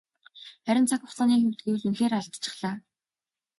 [0.65, 2.75] Харин цаг хугацааны хувьд гэвэл үнэхээр алдчихлаа.